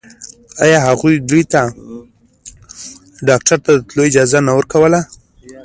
[0.63, 1.61] آيا هغوی دې ته
[3.27, 4.99] ډاکتر ته د تلو اجازه نه ورکوله.